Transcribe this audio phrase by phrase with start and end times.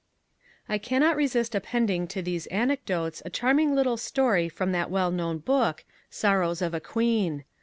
[0.67, 5.37] I cannot resist appending to these anecdotes a charming little story from that well known
[5.37, 7.43] book, "Sorrows of a Queen".